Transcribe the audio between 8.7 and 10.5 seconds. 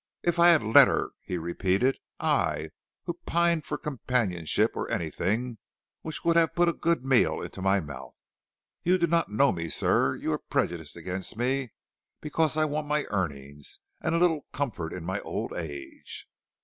You do not know me, sir; you are